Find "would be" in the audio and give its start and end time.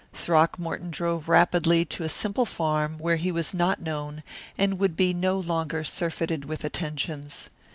4.79-5.13